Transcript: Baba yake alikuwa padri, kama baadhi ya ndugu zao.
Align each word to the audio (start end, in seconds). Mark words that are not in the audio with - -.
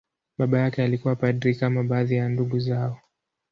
Baba 0.37 0.59
yake 0.59 0.83
alikuwa 0.83 1.15
padri, 1.15 1.55
kama 1.55 1.83
baadhi 1.83 2.15
ya 2.15 2.29
ndugu 2.29 2.59
zao. 2.59 3.01